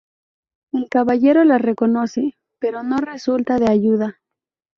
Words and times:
El 0.73 0.89
Caballero 0.89 1.43
la 1.43 1.59
reconoce, 1.59 2.33
pero 2.57 2.81
no 2.81 2.97
resulta 2.97 3.59
de 3.59 3.67
ayuda. 3.69 4.17